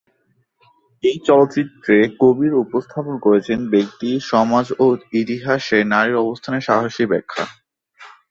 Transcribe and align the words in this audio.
এই 1.03 1.17
চলচ্চিত্রে 1.27 1.97
কবির 2.19 2.53
উপস্থাপন 2.63 3.15
করেছেন 3.17 3.59
ব্যক্তি, 3.69 4.09
সমাজ 4.31 4.65
ও 4.79 4.85
ইতিহাসে 5.13 5.79
নারীর 5.93 6.17
অবস্থানের 6.23 6.65
সাহসী 6.67 7.03
ব্যাখ্যা। 7.11 7.43